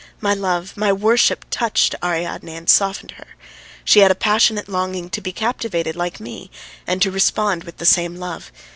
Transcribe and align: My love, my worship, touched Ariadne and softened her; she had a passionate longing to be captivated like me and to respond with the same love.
My 0.19 0.33
love, 0.33 0.75
my 0.75 0.91
worship, 0.91 1.45
touched 1.51 1.93
Ariadne 2.03 2.55
and 2.55 2.67
softened 2.67 3.11
her; 3.17 3.35
she 3.85 3.99
had 3.99 4.09
a 4.09 4.15
passionate 4.15 4.67
longing 4.67 5.11
to 5.11 5.21
be 5.21 5.31
captivated 5.31 5.95
like 5.95 6.19
me 6.19 6.49
and 6.87 6.99
to 7.03 7.11
respond 7.11 7.65
with 7.65 7.77
the 7.77 7.85
same 7.85 8.15
love. 8.15 8.51